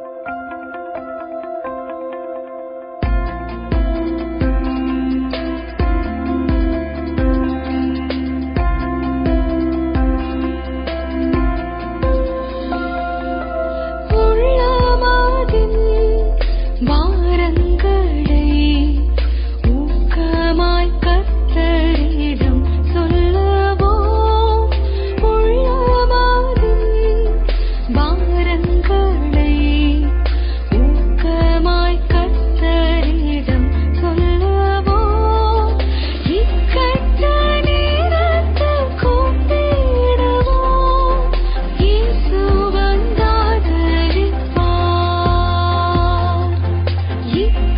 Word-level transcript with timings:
جی 47.41 47.47
ایسا 47.47 47.70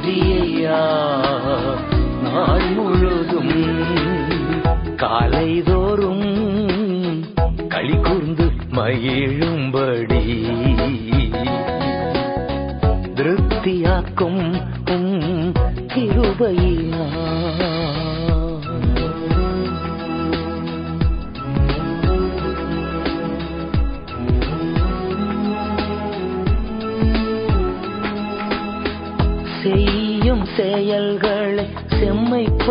نیا 0.05 0.81
کلی 7.71 7.93
کو 8.05 8.15
مہ 8.73 8.89
درپتیا 13.17 14.01
سمپ 31.91 32.71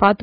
پات 0.00 0.22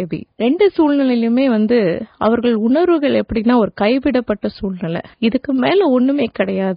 میل 5.53 5.83
میں 6.11 6.27
کڑیا 6.35 6.71